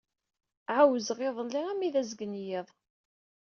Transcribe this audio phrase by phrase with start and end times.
[0.77, 2.67] Ɛawzeɣ iḍelli armi d azgen-iḍ.